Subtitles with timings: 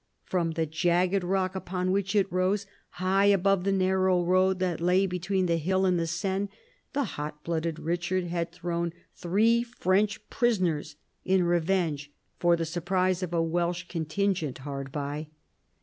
[0.25, 2.65] From the jagged rock upon which it rose
[2.95, 6.47] high above the narrow road that lay between the hill and the Seine,
[6.93, 13.31] the hot blooded Richard had thrown three French prisoners, in revenge for the surprise of
[13.31, 15.27] a Welsh contingent hard by.